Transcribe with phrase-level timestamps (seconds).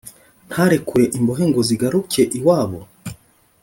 [0.47, 2.79] ntarekure imbohe ngo zigaruke iwabo?»